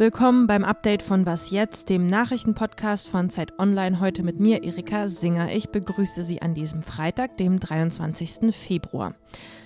Willkommen 0.00 0.46
beim 0.46 0.64
Update 0.64 1.02
von 1.02 1.26
Was 1.26 1.50
jetzt, 1.50 1.90
dem 1.90 2.06
Nachrichtenpodcast 2.06 3.06
von 3.06 3.28
Zeit 3.28 3.58
Online, 3.58 4.00
heute 4.00 4.22
mit 4.22 4.40
mir, 4.40 4.64
Erika 4.64 5.08
Singer. 5.08 5.54
Ich 5.54 5.68
begrüße 5.68 6.22
Sie 6.22 6.40
an 6.40 6.54
diesem 6.54 6.80
Freitag, 6.80 7.36
dem 7.36 7.60
23. 7.60 8.54
Februar. 8.56 9.14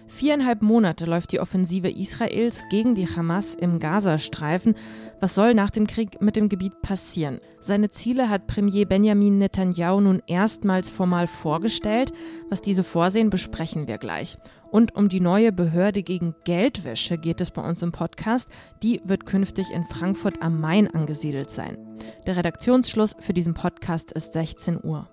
Viereinhalb 0.08 0.60
Monate 0.60 1.04
läuft 1.04 1.30
die 1.30 1.38
Offensive 1.38 1.88
Israels 1.88 2.64
gegen 2.68 2.96
die 2.96 3.06
Hamas 3.06 3.54
im 3.54 3.78
Gazastreifen. 3.78 4.74
Was 5.20 5.36
soll 5.36 5.54
nach 5.54 5.70
dem 5.70 5.86
Krieg 5.86 6.20
mit 6.20 6.34
dem 6.34 6.48
Gebiet 6.48 6.82
passieren? 6.82 7.38
Seine 7.60 7.92
Ziele 7.92 8.28
hat 8.28 8.48
Premier 8.48 8.86
Benjamin 8.86 9.38
Netanyahu 9.38 10.00
nun 10.00 10.20
erstmals 10.26 10.90
formal 10.90 11.28
vorgestellt. 11.28 12.12
Was 12.50 12.60
diese 12.60 12.82
vorsehen, 12.82 13.30
besprechen 13.30 13.86
wir 13.86 13.98
gleich. 13.98 14.36
Und 14.74 14.96
um 14.96 15.08
die 15.08 15.20
neue 15.20 15.52
Behörde 15.52 16.02
gegen 16.02 16.34
Geldwäsche 16.42 17.16
geht 17.16 17.40
es 17.40 17.52
bei 17.52 17.62
uns 17.62 17.80
im 17.82 17.92
Podcast. 17.92 18.50
Die 18.82 19.00
wird 19.04 19.24
künftig 19.24 19.70
in 19.70 19.84
Frankfurt 19.84 20.42
am 20.42 20.60
Main 20.60 20.92
angesiedelt 20.92 21.52
sein. 21.52 21.78
Der 22.26 22.36
Redaktionsschluss 22.36 23.14
für 23.20 23.32
diesen 23.32 23.54
Podcast 23.54 24.10
ist 24.10 24.32
16 24.32 24.82
Uhr. 24.82 25.08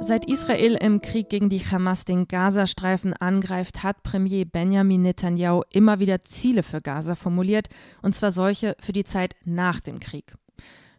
Seit 0.00 0.28
Israel 0.28 0.74
im 0.74 1.00
Krieg 1.00 1.28
gegen 1.28 1.48
die 1.48 1.60
Hamas 1.60 2.04
den 2.04 2.26
Gazastreifen 2.26 3.12
angreift, 3.12 3.84
hat 3.84 4.02
Premier 4.02 4.44
Benjamin 4.46 5.02
Netanyahu 5.02 5.62
immer 5.70 6.00
wieder 6.00 6.22
Ziele 6.22 6.64
für 6.64 6.80
Gaza 6.80 7.14
formuliert, 7.14 7.68
und 8.02 8.16
zwar 8.16 8.32
solche 8.32 8.74
für 8.80 8.92
die 8.92 9.04
Zeit 9.04 9.36
nach 9.44 9.78
dem 9.78 10.00
Krieg. 10.00 10.34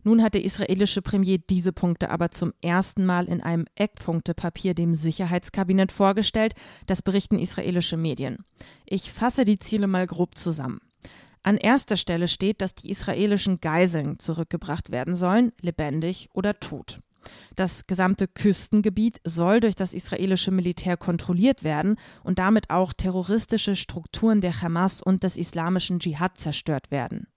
Nun 0.03 0.21
hat 0.21 0.33
der 0.33 0.43
israelische 0.43 1.01
Premier 1.01 1.37
diese 1.37 1.71
Punkte 1.71 2.09
aber 2.09 2.31
zum 2.31 2.53
ersten 2.61 3.05
Mal 3.05 3.25
in 3.25 3.41
einem 3.41 3.65
Eckpunktepapier 3.75 4.73
dem 4.73 4.95
Sicherheitskabinett 4.95 5.91
vorgestellt, 5.91 6.53
das 6.87 7.01
berichten 7.01 7.39
israelische 7.39 7.97
Medien. 7.97 8.45
Ich 8.85 9.11
fasse 9.11 9.45
die 9.45 9.59
Ziele 9.59 9.87
mal 9.87 10.05
grob 10.05 10.37
zusammen. 10.37 10.79
An 11.41 11.57
erster 11.57 11.97
Stelle 11.97 12.27
steht, 12.27 12.61
dass 12.61 12.73
die 12.73 12.89
israelischen 12.89 13.59
Geiseln 13.59 14.17
zurückgebracht 14.19 14.91
werden 14.91 15.13
sollen, 15.13 15.51
lebendig 15.61 16.29
oder 16.33 16.59
tot. 16.59 16.99
Das 17.55 17.87
gesamte 17.87 18.27
Küstengebiet 18.27 19.21
soll 19.23 19.59
durch 19.59 19.75
das 19.75 19.93
israelische 19.93 20.51
Militär 20.51 20.97
kontrolliert 20.97 21.63
werden 21.63 21.97
und 22.23 22.39
damit 22.39 22.69
auch 22.69 22.93
terroristische 22.93 23.75
Strukturen 23.75 24.41
der 24.41 24.61
Hamas 24.61 25.01
und 25.01 25.23
des 25.23 25.37
islamischen 25.37 25.99
Dschihad 25.99 26.37
zerstört 26.37 26.91
werden. 26.91 27.27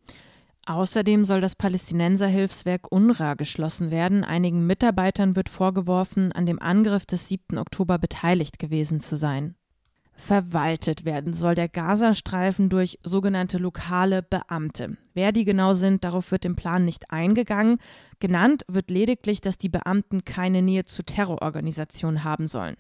Außerdem 0.67 1.25
soll 1.25 1.41
das 1.41 1.55
Palästinenserhilfswerk 1.55 2.91
UNRWA 2.91 3.35
geschlossen 3.35 3.91
werden. 3.91 4.25
Einigen 4.25 4.67
Mitarbeitern 4.67 5.37
wird 5.37 5.49
vorgeworfen, 5.49 6.33
an 6.33 6.45
dem 6.45 6.61
Angriff 6.61 7.07
des 7.07 7.29
7. 7.29 7.57
Oktober 7.57 7.99
beteiligt 7.99 8.59
gewesen 8.59 9.01
zu 9.01 9.17
sein 9.17 9.55
verwaltet 10.17 11.05
werden 11.05 11.33
soll 11.35 11.55
der 11.55 11.69
Gazastreifen 11.69 12.69
durch 12.69 12.99
sogenannte 13.05 13.59
lokale 13.59 14.23
Beamte. 14.23 14.97
Wer 15.15 15.31
die 15.33 15.45
genau 15.45 15.75
sind, 15.75 16.05
darauf 16.05 16.33
wird 16.33 16.45
im 16.45 16.57
Plan 16.57 16.85
nicht 16.85 17.11
eingegangen. 17.11 17.79
Genannt 18.19 18.65
wird 18.69 18.91
lediglich, 18.91 19.41
dass 19.41 19.59
die 19.59 19.69
Beamten 19.69 20.25
keine 20.25 20.63
Nähe 20.63 20.85
zu 20.87 21.03
Terrororganisationen 21.03 22.25
haben 22.25 22.47
sollen. 22.47 22.77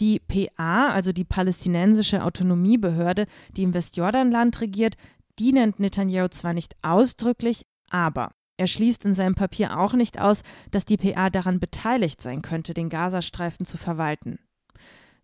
Die 0.00 0.20
PA, 0.20 0.88
also 0.88 1.12
die 1.12 1.24
palästinensische 1.24 2.22
Autonomiebehörde, 2.22 3.26
die 3.56 3.62
im 3.62 3.72
Westjordanland 3.72 4.60
regiert, 4.60 4.96
die 5.38 5.52
nennt 5.52 5.80
Netanyahu 5.80 6.28
zwar 6.28 6.54
nicht 6.54 6.76
ausdrücklich, 6.82 7.66
aber 7.90 8.32
er 8.56 8.66
schließt 8.66 9.04
in 9.04 9.14
seinem 9.14 9.34
Papier 9.34 9.78
auch 9.78 9.92
nicht 9.92 10.20
aus, 10.20 10.42
dass 10.70 10.84
die 10.84 10.96
PA 10.96 11.30
daran 11.30 11.60
beteiligt 11.60 12.22
sein 12.22 12.42
könnte, 12.42 12.72
den 12.72 12.88
Gazastreifen 12.88 13.66
zu 13.66 13.76
verwalten. 13.76 14.38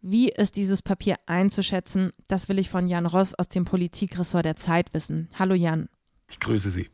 Wie 0.03 0.29
ist 0.29 0.57
dieses 0.57 0.83
Papier 0.83 1.17
einzuschätzen? 1.27 2.13
Das 2.27 2.49
will 2.49 2.59
ich 2.59 2.69
von 2.69 2.89
Jan 2.89 3.07
Ross 3.07 3.35
aus 3.35 3.49
dem 3.49 3.65
Politikressort 3.65 4.45
der 4.45 4.57
Zeit 4.57 4.93
wissen. 4.95 5.29
Hallo 5.39 5.55
Jan. 5.55 5.89
Ich 6.29 6.41
grüße 6.41 6.71
Sie. 6.71 6.91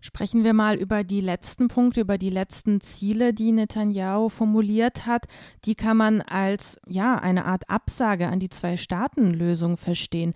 Sprechen 0.00 0.44
wir 0.44 0.52
mal 0.52 0.76
über 0.76 1.02
die 1.02 1.22
letzten 1.22 1.68
Punkte, 1.68 2.02
über 2.02 2.18
die 2.18 2.28
letzten 2.28 2.82
Ziele, 2.82 3.32
die 3.32 3.52
Netanyahu 3.52 4.28
formuliert 4.28 5.06
hat. 5.06 5.26
Die 5.64 5.76
kann 5.76 5.96
man 5.96 6.20
als 6.20 6.78
ja 6.86 7.14
eine 7.16 7.46
Art 7.46 7.70
Absage 7.70 8.28
an 8.28 8.40
die 8.40 8.50
Zwei-Staaten-Lösung 8.50 9.78
verstehen. 9.78 10.34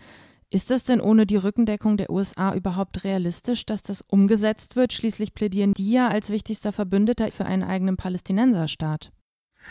Ist 0.50 0.70
das 0.70 0.82
denn 0.82 1.00
ohne 1.00 1.26
die 1.26 1.36
Rückendeckung 1.36 1.98
der 1.98 2.09
USA 2.09 2.54
überhaupt 2.54 3.04
realistisch, 3.04 3.66
dass 3.66 3.82
das 3.82 4.00
umgesetzt 4.00 4.76
wird? 4.76 4.94
Schließlich 4.94 5.34
plädieren 5.34 5.75
die 5.75 5.92
ja 5.92 6.09
als 6.09 6.31
wichtigster 6.31 6.72
Verbündeter 6.72 7.31
für 7.31 7.44
einen 7.44 7.62
eigenen 7.62 7.98
Palästinenserstaat. 7.98 9.12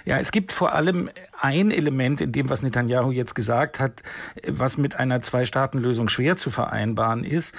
Ja, 0.05 0.19
es 0.19 0.31
gibt 0.31 0.51
vor 0.51 0.73
allem 0.73 1.09
ein 1.39 1.71
Element 1.71 2.21
in 2.21 2.31
dem, 2.31 2.49
was 2.49 2.61
Netanyahu 2.61 3.11
jetzt 3.11 3.33
gesagt 3.33 3.79
hat, 3.79 4.03
was 4.47 4.77
mit 4.77 4.95
einer 4.95 5.21
Zwei-Staaten-Lösung 5.23 6.09
schwer 6.09 6.35
zu 6.35 6.51
vereinbaren 6.51 7.23
ist. 7.23 7.55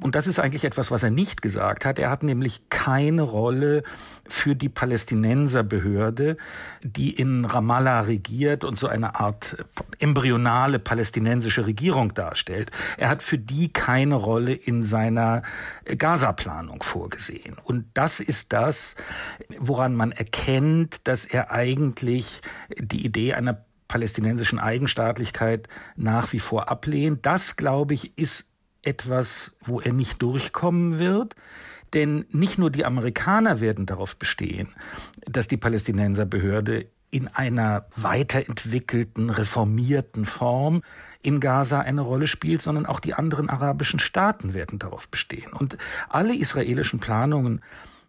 Und 0.00 0.14
das 0.14 0.26
ist 0.26 0.38
eigentlich 0.38 0.64
etwas, 0.64 0.90
was 0.90 1.02
er 1.02 1.10
nicht 1.10 1.42
gesagt 1.42 1.84
hat. 1.84 1.98
Er 1.98 2.08
hat 2.08 2.22
nämlich 2.22 2.68
keine 2.70 3.22
Rolle 3.22 3.82
für 4.28 4.54
die 4.54 4.68
Palästinenserbehörde, 4.68 6.36
die 6.82 7.10
in 7.10 7.44
Ramallah 7.44 8.02
regiert 8.02 8.64
und 8.64 8.78
so 8.78 8.86
eine 8.86 9.20
Art 9.20 9.64
embryonale 9.98 10.78
palästinensische 10.78 11.66
Regierung 11.66 12.14
darstellt. 12.14 12.70
Er 12.96 13.08
hat 13.08 13.22
für 13.22 13.38
die 13.38 13.72
keine 13.72 14.14
Rolle 14.14 14.54
in 14.54 14.82
seiner 14.82 15.42
Gaza-Planung 15.84 16.82
vorgesehen. 16.82 17.56
Und 17.62 17.86
das 17.94 18.20
ist 18.20 18.52
das, 18.52 18.94
woran 19.58 19.94
man 19.94 20.12
erkennt, 20.12 21.06
dass 21.06 21.24
er 21.24 21.50
eigentlich 21.50 22.40
die 22.78 23.04
Idee 23.04 23.34
einer 23.34 23.64
palästinensischen 23.88 24.58
Eigenstaatlichkeit 24.58 25.68
nach 25.96 26.32
wie 26.32 26.40
vor 26.40 26.68
ablehnt. 26.68 27.26
Das, 27.26 27.56
glaube 27.56 27.94
ich, 27.94 28.16
ist 28.18 28.46
etwas, 28.82 29.52
wo 29.60 29.80
er 29.80 29.92
nicht 29.92 30.20
durchkommen 30.22 30.98
wird. 30.98 31.36
Denn 31.94 32.24
nicht 32.30 32.58
nur 32.58 32.70
die 32.70 32.84
Amerikaner 32.84 33.60
werden 33.60 33.86
darauf 33.86 34.16
bestehen, 34.16 34.74
dass 35.26 35.48
die 35.48 35.56
Palästinenserbehörde 35.56 36.86
in 37.10 37.28
einer 37.28 37.86
weiterentwickelten, 37.94 39.30
reformierten 39.30 40.24
Form 40.24 40.82
in 41.22 41.38
Gaza 41.38 41.80
eine 41.80 42.00
Rolle 42.00 42.26
spielt, 42.26 42.60
sondern 42.60 42.86
auch 42.86 42.98
die 42.98 43.14
anderen 43.14 43.48
arabischen 43.48 44.00
Staaten 44.00 44.52
werden 44.52 44.80
darauf 44.80 45.08
bestehen. 45.08 45.52
Und 45.52 45.78
alle 46.08 46.36
israelischen 46.36 46.98
Planungen 46.98 47.62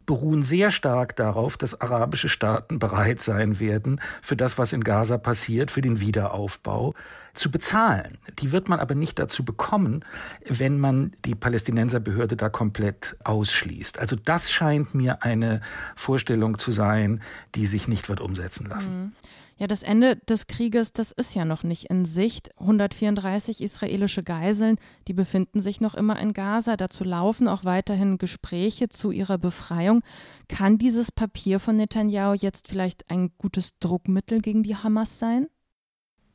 beruhen 0.06 0.44
sehr 0.44 0.72
stark 0.72 1.16
darauf, 1.16 1.58
dass 1.58 1.80
arabische 1.82 2.30
Staaten 2.30 2.80
bereit 2.80 3.22
sein 3.22 3.60
werden, 3.60 4.02
für 4.22 4.36
das, 4.36 4.58
was 4.58 4.74
in 4.74 4.84
Gaza 4.84 5.18
passiert, 5.18 5.72
für 5.72 5.82
den 5.82 6.00
Wiederaufbau 6.00 6.94
zu 7.34 7.52
bezahlen. 7.52 8.18
Die 8.40 8.52
wird 8.52 8.70
man 8.70 8.80
aber 8.80 8.96
nicht 8.96 9.20
dazu 9.20 9.44
bekommen, 9.44 10.06
wenn 10.48 10.80
man 10.80 11.14
die 11.26 11.36
Palästinenserbehörde 11.36 12.36
da 12.36 12.50
komplett 12.50 13.18
ausschließt. 13.24 14.00
Also 14.00 14.16
das 14.16 14.52
scheint 14.52 14.96
mir 14.96 15.24
eine 15.24 15.62
Vorstellung 15.96 16.58
zu 16.58 16.72
sein, 16.72 17.22
die 17.56 17.68
sich 17.68 17.88
nicht 17.88 18.10
wird 18.10 18.22
umsetzen 18.22 18.68
lassen. 18.68 18.98
Mhm. 18.98 19.12
Ja, 19.58 19.68
das 19.68 19.84
Ende 19.84 20.18
des 20.18 20.48
Krieges, 20.48 20.92
das 20.92 21.14
ist 21.14 21.34
ja 21.34 21.46
noch 21.46 21.64
nicht 21.64 21.86
in 21.86 22.04
Sicht. 22.04 22.50
134 22.60 23.62
israelische 23.62 24.22
Geiseln, 24.22 24.78
die 25.08 25.14
befinden 25.14 25.62
sich 25.62 25.80
noch 25.80 25.96
immer 25.96 26.20
in 26.20 26.34
Gaza. 26.34 26.76
Dazu 26.76 27.06
laufen 27.06 27.48
auch 27.48 27.64
weiterhin 27.64 28.18
Gespräche 28.18 28.90
zu 28.90 29.12
ihrer 29.12 29.38
Befreiung. 29.38 30.04
Kann 30.50 30.78
dieses 30.78 31.10
Papier 31.10 31.62
von 31.62 31.78
Netanyahu 31.78 32.34
jetzt 32.34 32.68
vielleicht 32.68 33.10
ein 33.10 33.32
gutes 33.38 33.80
Druckmittel 33.80 34.42
gegen 34.42 34.62
die 34.62 34.76
Hamas 34.76 35.20
sein? 35.20 35.48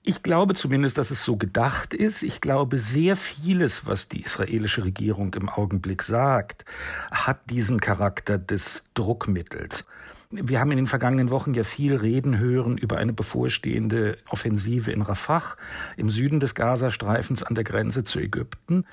Ich 0.03 0.23
glaube 0.23 0.55
zumindest, 0.55 0.97
dass 0.97 1.11
es 1.11 1.23
so 1.23 1.37
gedacht 1.37 1.93
ist. 1.93 2.23
Ich 2.23 2.41
glaube, 2.41 2.79
sehr 2.79 3.17
vieles, 3.17 3.85
was 3.85 4.09
die 4.09 4.23
israelische 4.23 4.83
Regierung 4.83 5.35
im 5.35 5.51
Augenblick 5.51 6.03
sagt, 6.03 6.65
hat 7.11 7.51
diesen 7.51 7.81
Charakter 7.81 8.39
des 8.39 8.85
Druckmittels. 8.95 9.85
Wir 10.33 10.61
haben 10.61 10.71
in 10.71 10.77
den 10.77 10.87
vergangenen 10.87 11.31
Wochen 11.31 11.55
ja 11.55 11.65
viel 11.65 11.97
reden 11.97 12.39
hören 12.39 12.79
über 12.79 12.99
eine 12.99 13.13
bevorstehende 13.13 14.17
Offensive 14.29 14.93
in 14.93 15.03
Rafah 15.03 15.57
im 15.97 16.09
Süden 16.09 16.39
des 16.39 16.55
Gazastreifens 16.55 17.43
an 17.43 17.57
der 17.57 17.65
Grenze 17.65 18.05
zu 18.05 18.21
Ägypten. 18.21 18.85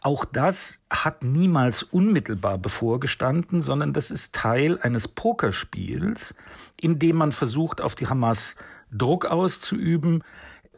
Auch 0.00 0.24
das 0.24 0.78
hat 0.88 1.22
niemals 1.22 1.82
unmittelbar 1.82 2.56
bevorgestanden, 2.56 3.60
sondern 3.60 3.92
das 3.92 4.10
ist 4.10 4.34
Teil 4.34 4.78
eines 4.80 5.06
Pokerspiels, 5.06 6.34
in 6.80 6.98
dem 6.98 7.16
man 7.16 7.32
versucht, 7.32 7.82
auf 7.82 7.94
die 7.94 8.06
Hamas 8.06 8.56
Druck 8.90 9.26
auszuüben, 9.26 10.24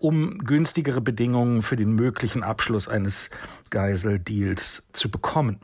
um 0.01 0.39
günstigere 0.39 1.01
Bedingungen 1.01 1.63
für 1.63 1.77
den 1.77 1.93
möglichen 1.93 2.43
Abschluss 2.43 2.89
eines 2.89 3.31
Geiseldeals 3.71 4.85
zu 4.93 5.13
bekommen. 5.13 5.61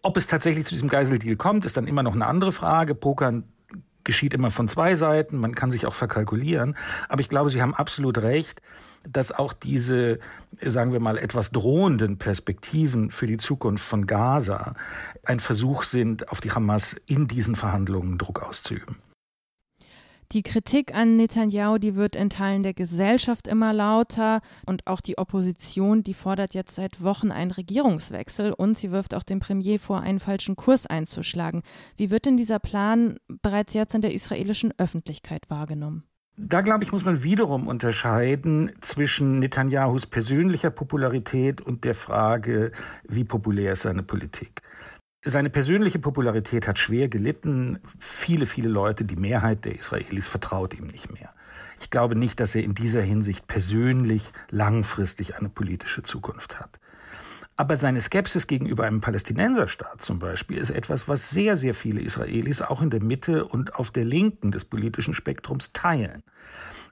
Ob 0.00 0.16
es 0.16 0.26
tatsächlich 0.26 0.64
zu 0.64 0.72
diesem 0.72 0.88
Geiseldeal 0.88 1.36
kommt, 1.36 1.66
ist 1.66 1.76
dann 1.76 1.86
immer 1.86 2.02
noch 2.02 2.14
eine 2.14 2.26
andere 2.26 2.52
Frage. 2.52 2.94
Pokern 2.94 3.44
geschieht 4.10 4.34
immer 4.34 4.50
von 4.50 4.66
zwei 4.66 4.96
Seiten, 4.96 5.36
man 5.36 5.54
kann 5.54 5.70
sich 5.70 5.86
auch 5.86 5.94
verkalkulieren. 5.94 6.76
Aber 7.08 7.20
ich 7.20 7.28
glaube, 7.28 7.48
Sie 7.50 7.62
haben 7.62 7.76
absolut 7.76 8.18
recht, 8.18 8.60
dass 9.08 9.30
auch 9.30 9.52
diese, 9.52 10.18
sagen 10.60 10.92
wir 10.92 10.98
mal, 10.98 11.16
etwas 11.16 11.52
drohenden 11.52 12.18
Perspektiven 12.18 13.12
für 13.12 13.28
die 13.28 13.36
Zukunft 13.36 13.84
von 13.84 14.08
Gaza 14.08 14.74
ein 15.24 15.38
Versuch 15.38 15.84
sind, 15.84 16.28
auf 16.28 16.40
die 16.40 16.50
Hamas 16.50 16.96
in 17.06 17.28
diesen 17.28 17.54
Verhandlungen 17.54 18.18
Druck 18.18 18.42
auszuüben. 18.42 18.96
Die 20.32 20.44
Kritik 20.44 20.94
an 20.94 21.16
Netanyahu, 21.16 21.78
die 21.78 21.96
wird 21.96 22.14
in 22.14 22.30
Teilen 22.30 22.62
der 22.62 22.72
Gesellschaft 22.72 23.48
immer 23.48 23.72
lauter 23.72 24.42
und 24.64 24.86
auch 24.86 25.00
die 25.00 25.18
Opposition, 25.18 26.04
die 26.04 26.14
fordert 26.14 26.54
jetzt 26.54 26.76
seit 26.76 27.02
Wochen 27.02 27.32
einen 27.32 27.50
Regierungswechsel 27.50 28.52
und 28.52 28.78
sie 28.78 28.92
wirft 28.92 29.12
auch 29.12 29.24
dem 29.24 29.40
Premier 29.40 29.80
vor, 29.80 30.02
einen 30.02 30.20
falschen 30.20 30.54
Kurs 30.54 30.86
einzuschlagen. 30.86 31.62
Wie 31.96 32.10
wird 32.10 32.26
denn 32.26 32.36
dieser 32.36 32.60
Plan 32.60 33.18
bereits 33.42 33.74
jetzt 33.74 33.96
in 33.96 34.02
der 34.02 34.14
israelischen 34.14 34.72
Öffentlichkeit 34.78 35.50
wahrgenommen? 35.50 36.04
Da 36.36 36.60
glaube 36.60 36.84
ich, 36.84 36.92
muss 36.92 37.04
man 37.04 37.24
wiederum 37.24 37.66
unterscheiden 37.66 38.70
zwischen 38.80 39.40
Netanyahus 39.40 40.06
persönlicher 40.06 40.70
Popularität 40.70 41.60
und 41.60 41.84
der 41.84 41.96
Frage, 41.96 42.70
wie 43.06 43.24
populär 43.24 43.72
ist 43.72 43.82
seine 43.82 44.04
Politik. 44.04 44.62
Seine 45.22 45.50
persönliche 45.50 45.98
Popularität 45.98 46.66
hat 46.66 46.78
schwer 46.78 47.08
gelitten. 47.08 47.78
Viele, 47.98 48.46
viele 48.46 48.70
Leute, 48.70 49.04
die 49.04 49.16
Mehrheit 49.16 49.66
der 49.66 49.78
Israelis 49.78 50.26
vertraut 50.26 50.72
ihm 50.72 50.86
nicht 50.86 51.12
mehr. 51.12 51.34
Ich 51.78 51.90
glaube 51.90 52.16
nicht, 52.16 52.40
dass 52.40 52.54
er 52.54 52.64
in 52.64 52.74
dieser 52.74 53.02
Hinsicht 53.02 53.46
persönlich 53.46 54.32
langfristig 54.48 55.36
eine 55.36 55.50
politische 55.50 56.02
Zukunft 56.02 56.58
hat. 56.58 56.80
Aber 57.56 57.76
seine 57.76 58.00
Skepsis 58.00 58.46
gegenüber 58.46 58.84
einem 58.84 59.02
Palästinenserstaat 59.02 60.00
zum 60.00 60.18
Beispiel 60.18 60.56
ist 60.56 60.70
etwas, 60.70 61.06
was 61.06 61.28
sehr, 61.28 61.58
sehr 61.58 61.74
viele 61.74 62.00
Israelis 62.00 62.62
auch 62.62 62.80
in 62.80 62.88
der 62.88 63.02
Mitte 63.02 63.44
und 63.44 63.74
auf 63.74 63.90
der 63.90 64.06
Linken 64.06 64.50
des 64.52 64.64
politischen 64.64 65.12
Spektrums 65.12 65.74
teilen. 65.74 66.22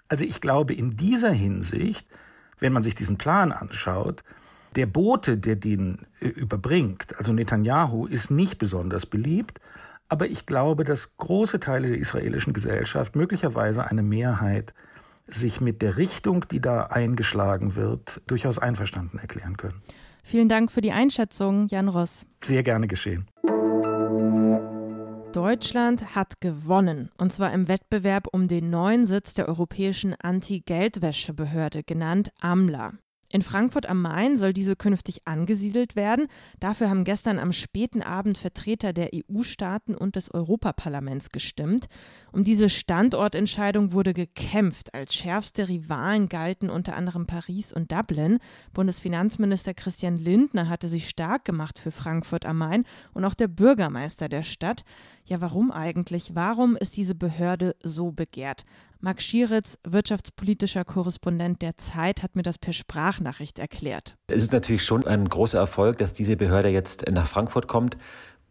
Also 0.08 0.25
ich 0.25 0.42
glaube, 0.42 0.75
in 0.75 0.98
dieser 0.98 1.30
Hinsicht, 1.30 2.06
wenn 2.58 2.75
man 2.75 2.82
sich 2.82 2.94
diesen 2.94 3.16
Plan 3.16 3.52
anschaut, 3.52 4.22
der 4.76 4.86
Bote, 4.86 5.38
der 5.38 5.56
den 5.56 6.06
äh, 6.20 6.28
überbringt, 6.28 7.16
also 7.16 7.32
Netanyahu, 7.32 8.06
ist 8.06 8.30
nicht 8.30 8.58
besonders 8.58 9.06
beliebt, 9.06 9.60
aber 10.08 10.26
ich 10.26 10.46
glaube, 10.46 10.84
dass 10.84 11.16
große 11.16 11.60
Teile 11.60 11.88
der 11.88 11.98
israelischen 11.98 12.52
Gesellschaft, 12.52 13.14
möglicherweise 13.16 13.86
eine 13.86 14.02
Mehrheit, 14.02 14.72
sich 15.26 15.60
mit 15.60 15.82
der 15.82 15.98
Richtung, 15.98 16.46
die 16.50 16.60
da 16.60 16.84
eingeschlagen 16.84 17.76
wird, 17.76 18.22
durchaus 18.26 18.58
einverstanden 18.58 19.18
erklären 19.18 19.58
können. 19.58 19.82
Vielen 20.22 20.48
Dank 20.48 20.72
für 20.72 20.80
die 20.80 20.92
Einschätzung, 20.92 21.66
Jan 21.68 21.88
Ross. 21.88 22.26
Sehr 22.42 22.62
gerne 22.62 22.88
geschehen. 22.88 23.26
Deutschland 25.32 26.14
hat 26.14 26.40
gewonnen, 26.40 27.10
und 27.18 27.32
zwar 27.32 27.52
im 27.52 27.68
Wettbewerb 27.68 28.28
um 28.32 28.48
den 28.48 28.70
neuen 28.70 29.04
Sitz 29.04 29.34
der 29.34 29.46
Europäischen 29.46 30.14
Anti-Geldwäschebehörde, 30.14 31.82
genannt 31.82 32.30
AMLA. 32.40 32.94
In 33.30 33.42
Frankfurt 33.42 33.86
am 33.86 34.00
Main 34.00 34.38
soll 34.38 34.54
diese 34.54 34.75
künftig 34.75 35.26
angesiedelt 35.26 35.96
werden. 35.96 36.28
Dafür 36.60 36.88
haben 36.88 37.04
gestern 37.04 37.38
am 37.38 37.52
späten 37.52 38.00
Abend 38.02 38.38
Vertreter 38.38 38.94
der 38.94 39.10
EU-Staaten 39.14 39.94
und 39.94 40.16
des 40.16 40.32
Europaparlaments 40.32 41.28
gestimmt. 41.28 41.88
Um 42.32 42.42
diese 42.42 42.70
Standortentscheidung 42.70 43.92
wurde 43.92 44.14
gekämpft. 44.14 44.94
Als 44.94 45.14
schärfste 45.14 45.69
Rivalen 45.69 46.30
galten 46.30 46.70
unter 46.70 46.96
anderem 46.96 47.26
Paris 47.26 47.70
und 47.70 47.92
Dublin. 47.92 48.38
Bundesfinanzminister 48.72 49.75
Christian 49.75 50.16
Lindner 50.16 50.70
hatte 50.70 50.88
sich 50.88 51.06
stark 51.06 51.44
gemacht 51.44 51.78
für 51.78 51.90
Frankfurt 51.90 52.46
am 52.46 52.56
Main 52.56 52.84
und 53.12 53.26
auch 53.26 53.34
der 53.34 53.48
Bürgermeister 53.48 54.30
der 54.30 54.42
Stadt. 54.42 54.84
Ja, 55.26 55.42
warum 55.42 55.70
eigentlich? 55.70 56.34
Warum 56.34 56.76
ist 56.76 56.96
diese 56.96 57.14
Behörde 57.14 57.76
so 57.82 58.10
begehrt? 58.10 58.64
Max 59.00 59.22
Schieritz, 59.25 59.78
wirtschaftspolitischer 59.84 60.84
Korrespondent 60.84 61.62
der 61.62 61.78
Zeit, 61.78 62.25
hat 62.25 62.34
mir 62.34 62.42
das 62.42 62.58
per 62.58 62.72
Sprachnachricht 63.18 63.58
erklärt. 63.58 64.14
Es 64.28 64.44
ist 64.44 64.52
natürlich 64.52 64.84
schon 64.84 65.06
ein 65.06 65.28
großer 65.28 65.58
Erfolg, 65.58 65.98
dass 65.98 66.12
diese 66.12 66.36
Behörde 66.36 66.68
jetzt 66.68 67.04
nach 67.10 67.26
Frankfurt 67.26 67.66
kommt, 67.66 67.96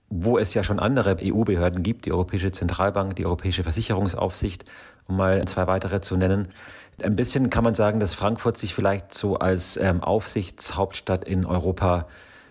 wo 0.10 0.38
es 0.38 0.54
ja 0.54 0.64
schon 0.64 0.80
andere 0.80 1.18
EU-Behörden 1.22 1.84
gibt, 1.84 2.06
die 2.06 2.12
Europäische 2.12 2.52
Zentralbank, 2.52 3.16
die 3.16 3.26
Europäische 3.26 3.64
Versicherungsaufsicht, 3.64 4.66
um 5.08 5.18
mal 5.18 5.44
zwei 5.46 5.68
weitere 5.68 6.02
zu 6.02 6.18
nennen. 6.18 6.50
Ein 7.02 7.16
bisschen 7.16 7.50
kann 7.50 7.64
man 7.64 7.76
sagen, 7.76 8.00
dass 8.00 8.14
Frankfurt 8.14 8.58
sich 8.58 8.74
vielleicht 8.74 9.14
so 9.14 9.38
als 9.38 9.78
ähm, 9.78 10.04
Aufsichtshauptstadt 10.04 11.26
in 11.26 11.46
Europa 11.46 12.08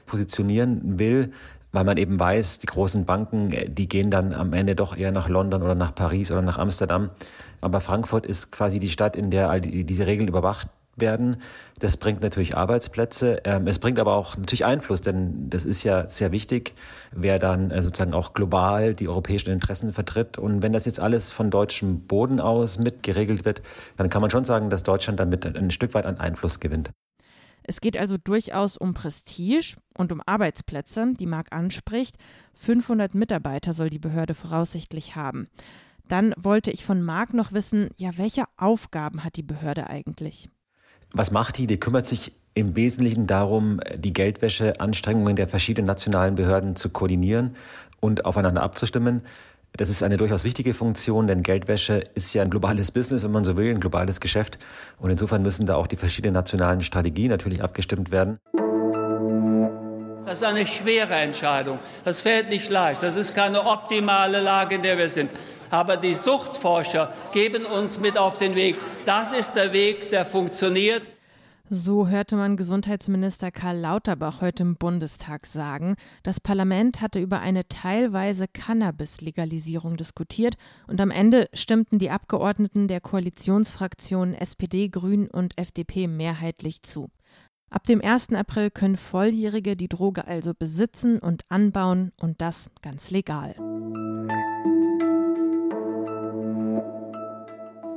positionieren 0.06 0.98
will 0.98 1.32
weil 1.72 1.84
man 1.84 1.98
eben 1.98 2.18
weiß, 2.18 2.60
die 2.60 2.68
großen 2.68 3.04
Banken, 3.04 3.52
äh, 3.52 3.68
die 3.68 3.86
gehen 3.86 4.10
dann 4.10 4.32
am 4.32 4.54
Ende 4.54 4.74
doch 4.74 4.96
eher 4.96 5.12
nach 5.12 5.28
London 5.28 5.62
oder 5.62 5.74
nach 5.74 5.94
Paris 5.94 6.30
oder 6.30 6.40
nach 6.40 6.56
Amsterdam. 6.56 7.10
Aber 7.60 7.82
Frankfurt 7.82 8.24
ist 8.24 8.50
quasi 8.50 8.80
die 8.80 8.88
Stadt, 8.88 9.14
in 9.14 9.30
der 9.30 9.50
all 9.50 9.60
die, 9.60 9.84
diese 9.84 10.06
Regeln 10.06 10.26
überwacht 10.26 10.68
werden. 10.96 11.42
Das 11.78 11.96
bringt 11.96 12.22
natürlich 12.22 12.56
Arbeitsplätze. 12.56 13.42
Ähm, 13.44 13.66
es 13.66 13.78
bringt 13.78 13.98
aber 13.98 14.14
auch 14.14 14.36
natürlich 14.36 14.64
Einfluss, 14.64 15.02
denn 15.02 15.50
das 15.50 15.64
ist 15.64 15.82
ja 15.82 16.08
sehr 16.08 16.32
wichtig, 16.32 16.74
wer 17.12 17.38
dann 17.38 17.70
äh, 17.70 17.82
sozusagen 17.82 18.14
auch 18.14 18.34
global 18.34 18.94
die 18.94 19.08
europäischen 19.08 19.50
Interessen 19.50 19.92
vertritt. 19.92 20.38
Und 20.38 20.62
wenn 20.62 20.72
das 20.72 20.86
jetzt 20.86 21.00
alles 21.00 21.30
von 21.30 21.50
deutschem 21.50 22.00
Boden 22.00 22.40
aus 22.40 22.78
mit 22.78 23.02
geregelt 23.02 23.44
wird, 23.44 23.62
dann 23.96 24.10
kann 24.10 24.22
man 24.22 24.30
schon 24.30 24.44
sagen, 24.44 24.70
dass 24.70 24.82
Deutschland 24.82 25.20
damit 25.20 25.44
ein 25.56 25.70
Stück 25.70 25.94
weit 25.94 26.06
an 26.06 26.18
Einfluss 26.18 26.60
gewinnt. 26.60 26.90
Es 27.68 27.80
geht 27.80 27.96
also 27.96 28.16
durchaus 28.16 28.76
um 28.76 28.94
Prestige 28.94 29.74
und 29.98 30.12
um 30.12 30.22
Arbeitsplätze, 30.24 31.14
die 31.18 31.26
Marc 31.26 31.52
anspricht. 31.52 32.16
500 32.54 33.14
Mitarbeiter 33.14 33.72
soll 33.72 33.90
die 33.90 33.98
Behörde 33.98 34.34
voraussichtlich 34.34 35.16
haben. 35.16 35.48
Dann 36.08 36.32
wollte 36.36 36.70
ich 36.70 36.84
von 36.84 37.02
Marc 37.02 37.34
noch 37.34 37.52
wissen, 37.52 37.90
ja, 37.96 38.16
welche 38.16 38.44
Aufgaben 38.56 39.24
hat 39.24 39.34
die 39.34 39.42
Behörde 39.42 39.90
eigentlich? 39.90 40.48
Was 41.12 41.30
macht 41.30 41.58
die? 41.58 41.66
Die 41.66 41.78
kümmert 41.78 42.06
sich 42.06 42.32
im 42.54 42.74
Wesentlichen 42.74 43.26
darum, 43.26 43.80
die 43.96 44.12
Geldwäscheanstrengungen 44.12 45.36
der 45.36 45.48
verschiedenen 45.48 45.86
nationalen 45.86 46.34
Behörden 46.34 46.74
zu 46.74 46.88
koordinieren 46.88 47.54
und 48.00 48.24
aufeinander 48.24 48.62
abzustimmen. 48.62 49.22
Das 49.76 49.90
ist 49.90 50.02
eine 50.02 50.16
durchaus 50.16 50.44
wichtige 50.44 50.72
Funktion, 50.72 51.26
denn 51.26 51.42
Geldwäsche 51.42 52.02
ist 52.14 52.32
ja 52.32 52.42
ein 52.42 52.48
globales 52.48 52.92
Business, 52.92 53.24
wenn 53.24 53.32
man 53.32 53.44
so 53.44 53.58
will, 53.58 53.70
ein 53.70 53.80
globales 53.80 54.20
Geschäft. 54.20 54.58
Und 54.98 55.10
insofern 55.10 55.42
müssen 55.42 55.66
da 55.66 55.76
auch 55.76 55.86
die 55.86 55.96
verschiedenen 55.96 56.32
nationalen 56.32 56.80
Strategien 56.80 57.28
natürlich 57.28 57.62
abgestimmt 57.62 58.10
werden. 58.10 58.38
Das 60.26 60.38
ist 60.38 60.44
eine 60.44 60.66
schwere 60.66 61.14
Entscheidung. 61.14 61.78
Das 62.02 62.20
fällt 62.20 62.48
nicht 62.48 62.68
leicht. 62.68 63.00
Das 63.00 63.14
ist 63.14 63.32
keine 63.32 63.64
optimale 63.64 64.40
Lage, 64.40 64.74
in 64.74 64.82
der 64.82 64.98
wir 64.98 65.08
sind. 65.08 65.30
Aber 65.70 65.96
die 65.96 66.14
Suchtforscher 66.14 67.14
geben 67.30 67.64
uns 67.64 68.00
mit 68.00 68.18
auf 68.18 68.36
den 68.36 68.56
Weg. 68.56 68.74
Das 69.04 69.30
ist 69.30 69.54
der 69.54 69.72
Weg, 69.72 70.10
der 70.10 70.26
funktioniert. 70.26 71.08
So 71.70 72.08
hörte 72.08 72.34
man 72.34 72.56
Gesundheitsminister 72.56 73.52
Karl 73.52 73.78
Lauterbach 73.78 74.40
heute 74.40 74.64
im 74.64 74.74
Bundestag 74.74 75.46
sagen, 75.46 75.94
das 76.24 76.40
Parlament 76.40 77.00
hatte 77.00 77.20
über 77.20 77.38
eine 77.38 77.68
teilweise 77.68 78.46
Cannabis-Legalisierung 78.48 79.96
diskutiert 79.96 80.56
und 80.88 81.00
am 81.00 81.10
Ende 81.12 81.48
stimmten 81.54 82.00
die 82.00 82.10
Abgeordneten 82.10 82.86
der 82.88 83.00
Koalitionsfraktionen 83.00 84.34
SPD, 84.34 84.88
Grün 84.88 85.28
und 85.28 85.58
FDP 85.58 86.06
mehrheitlich 86.06 86.82
zu. 86.82 87.10
Ab 87.68 87.84
dem 87.84 88.00
1. 88.00 88.32
April 88.32 88.70
können 88.70 88.96
Volljährige 88.96 89.76
die 89.76 89.88
Droge 89.88 90.26
also 90.26 90.54
besitzen 90.54 91.18
und 91.18 91.44
anbauen 91.48 92.12
und 92.20 92.40
das 92.40 92.70
ganz 92.80 93.10
legal. 93.10 93.56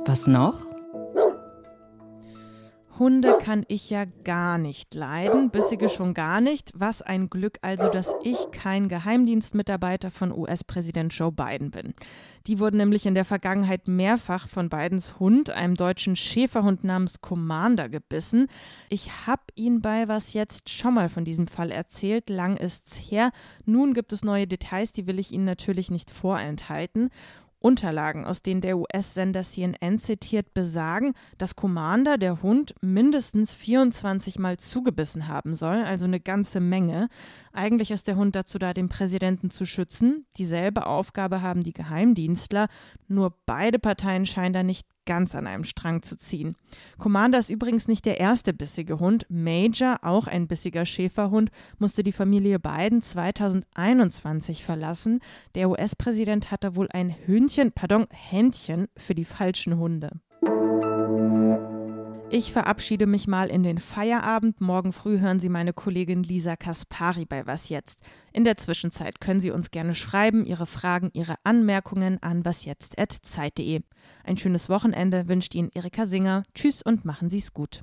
Was 0.06 0.26
noch? 0.26 0.69
Hunde 3.00 3.38
kann 3.42 3.64
ich 3.66 3.88
ja 3.88 4.04
gar 4.04 4.58
nicht 4.58 4.94
leiden, 4.94 5.48
bissige 5.48 5.88
schon 5.88 6.12
gar 6.12 6.42
nicht. 6.42 6.70
Was 6.74 7.00
ein 7.00 7.30
Glück 7.30 7.58
also, 7.62 7.88
dass 7.88 8.14
ich 8.22 8.36
kein 8.52 8.88
Geheimdienstmitarbeiter 8.88 10.10
von 10.10 10.30
US-Präsident 10.30 11.14
Joe 11.14 11.32
Biden 11.32 11.70
bin. 11.70 11.94
Die 12.46 12.58
wurden 12.58 12.76
nämlich 12.76 13.06
in 13.06 13.14
der 13.14 13.24
Vergangenheit 13.24 13.88
mehrfach 13.88 14.50
von 14.50 14.68
Bidens 14.68 15.18
Hund, 15.18 15.48
einem 15.48 15.76
deutschen 15.76 16.14
Schäferhund 16.14 16.84
namens 16.84 17.22
Commander, 17.22 17.88
gebissen. 17.88 18.48
Ich 18.90 19.26
habe 19.26 19.44
ihn 19.54 19.80
bei 19.80 20.06
was 20.06 20.34
jetzt 20.34 20.68
schon 20.68 20.92
mal 20.92 21.08
von 21.08 21.24
diesem 21.24 21.46
Fall 21.46 21.70
erzählt, 21.70 22.28
lang 22.28 22.58
ist's 22.58 22.96
her. 22.96 23.30
Nun 23.64 23.94
gibt 23.94 24.12
es 24.12 24.24
neue 24.24 24.46
Details, 24.46 24.92
die 24.92 25.06
will 25.06 25.18
ich 25.18 25.32
Ihnen 25.32 25.46
natürlich 25.46 25.90
nicht 25.90 26.10
vorenthalten. 26.10 27.08
Unterlagen, 27.60 28.24
aus 28.24 28.42
denen 28.42 28.62
der 28.62 28.78
US-Sender 28.78 29.42
CNN 29.42 29.98
zitiert, 29.98 30.54
besagen, 30.54 31.12
dass 31.38 31.56
Commander, 31.56 32.18
der 32.18 32.42
Hund, 32.42 32.74
mindestens 32.80 33.54
24 33.54 34.38
Mal 34.38 34.56
zugebissen 34.56 35.28
haben 35.28 35.54
soll, 35.54 35.82
also 35.82 36.06
eine 36.06 36.20
ganze 36.20 36.58
Menge. 36.58 37.08
Eigentlich 37.52 37.90
ist 37.90 38.08
der 38.08 38.16
Hund 38.16 38.34
dazu 38.34 38.58
da, 38.58 38.72
den 38.72 38.88
Präsidenten 38.88 39.50
zu 39.50 39.66
schützen. 39.66 40.26
Dieselbe 40.38 40.86
Aufgabe 40.86 41.42
haben 41.42 41.62
die 41.62 41.74
Geheimdienstler, 41.74 42.68
nur 43.08 43.34
beide 43.44 43.78
Parteien 43.78 44.26
scheinen 44.26 44.54
da 44.54 44.62
nicht 44.62 44.86
ganz 45.10 45.34
an 45.34 45.48
einem 45.48 45.64
Strang 45.64 46.02
zu 46.02 46.16
ziehen. 46.16 46.54
Commander 46.96 47.40
ist 47.40 47.50
übrigens 47.50 47.88
nicht 47.88 48.06
der 48.06 48.20
erste 48.20 48.52
bissige 48.52 49.00
Hund. 49.00 49.26
Major, 49.28 49.98
auch 50.02 50.28
ein 50.28 50.46
bissiger 50.46 50.86
Schäferhund, 50.86 51.50
musste 51.80 52.04
die 52.04 52.12
Familie 52.12 52.60
Biden 52.60 53.02
2021 53.02 54.64
verlassen. 54.64 55.18
Der 55.56 55.68
US-Präsident 55.68 56.52
hatte 56.52 56.76
wohl 56.76 56.86
ein 56.92 57.12
Hündchen, 57.26 57.72
pardon, 57.72 58.06
Händchen 58.12 58.86
für 58.96 59.16
die 59.16 59.24
falschen 59.24 59.78
Hunde. 59.78 60.12
Ich 62.32 62.52
verabschiede 62.52 63.06
mich 63.06 63.26
mal 63.26 63.48
in 63.48 63.64
den 63.64 63.78
Feierabend. 63.78 64.60
Morgen 64.60 64.92
früh 64.92 65.18
hören 65.18 65.40
Sie 65.40 65.48
meine 65.48 65.72
Kollegin 65.72 66.22
Lisa 66.22 66.54
Kaspari 66.54 67.24
bei 67.24 67.44
Was 67.48 67.70
jetzt. 67.70 67.98
In 68.32 68.44
der 68.44 68.56
Zwischenzeit 68.56 69.20
können 69.20 69.40
Sie 69.40 69.50
uns 69.50 69.72
gerne 69.72 69.96
schreiben, 69.96 70.46
Ihre 70.46 70.66
Fragen, 70.66 71.10
Ihre 71.12 71.34
Anmerkungen 71.42 72.22
an 72.22 72.44
wasjetzt.zeit.de. 72.44 73.80
Ein 74.22 74.36
schönes 74.36 74.68
Wochenende 74.68 75.26
wünscht 75.26 75.56
Ihnen 75.56 75.70
Erika 75.74 76.06
Singer. 76.06 76.44
Tschüss 76.54 76.82
und 76.82 77.04
machen 77.04 77.30
Sie 77.30 77.38
es 77.38 77.52
gut. 77.52 77.82